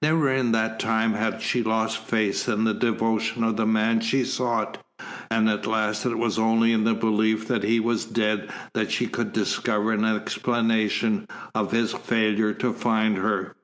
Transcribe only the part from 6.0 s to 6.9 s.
it was only in